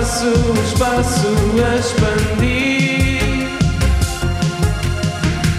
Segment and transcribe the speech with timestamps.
[0.00, 0.28] espaço,
[0.62, 1.28] espaço
[1.64, 3.48] a expandir.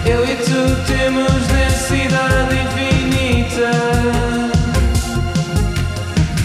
[0.06, 3.72] Eu e tu temos densidade infinita.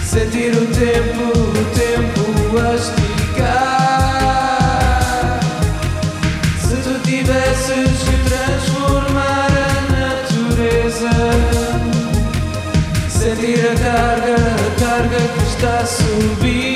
[0.03, 2.23] Sentir o tempo, o tempo
[2.57, 3.43] a esticar.
[6.59, 11.13] Se tu tivesses que transformar a natureza,
[13.07, 16.72] sentir a carga, a carga que está a subir.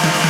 [0.00, 0.27] Se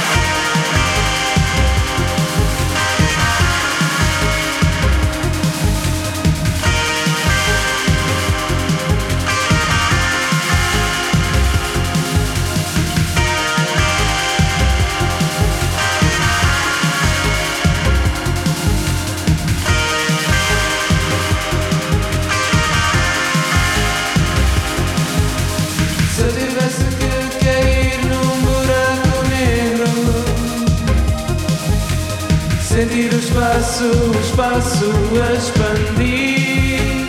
[32.99, 34.91] sentir o espaço, o espaço
[35.23, 37.07] a expandir.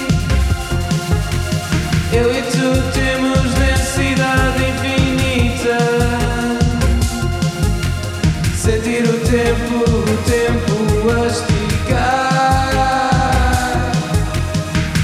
[2.13, 5.77] Eu e tu temos densidade infinita.
[8.55, 10.75] Sentir o tempo, o tempo
[11.09, 12.69] a esticar.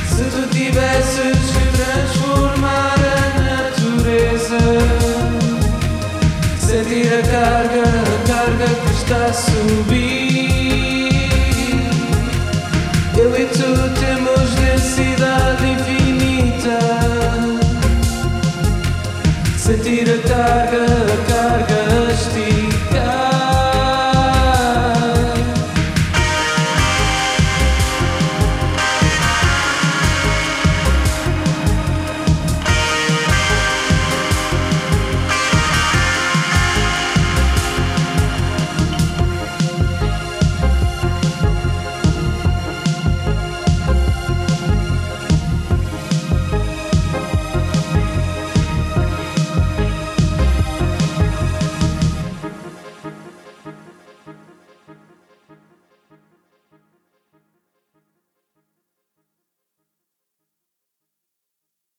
[0.08, 4.62] Se tu tivesses que transformar a natureza,
[6.60, 9.95] sentir a carga, a carga que está subindo.